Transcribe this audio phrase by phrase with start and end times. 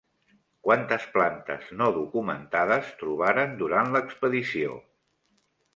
[0.67, 4.81] Quantes plantes no documentades trobaren durant l'expedició?